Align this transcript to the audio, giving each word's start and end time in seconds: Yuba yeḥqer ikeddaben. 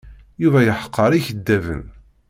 Yuba 0.41 0.59
yeḥqer 0.65 1.11
ikeddaben. 1.13 1.83